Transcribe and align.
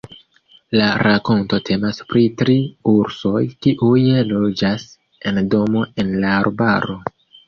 La 0.79 0.85
rakonto 1.07 1.57
temas 1.65 1.99
pri 2.13 2.23
tri 2.39 2.55
ursoj 2.93 3.41
kiuj 3.65 3.99
loĝas 4.31 4.87
en 5.33 5.37
domo 5.53 5.85
en 6.05 6.11
la 6.25 6.33
arbaro. 6.39 6.97